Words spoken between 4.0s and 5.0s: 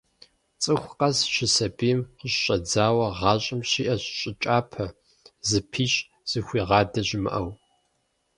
щӏы кӏапэ,